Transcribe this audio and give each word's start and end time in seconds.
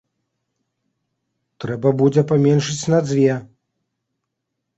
Трэба 1.65 1.89
будзе 2.01 2.21
паменшыць 2.33 2.79
на 2.95 2.99
дзве! 3.11 3.33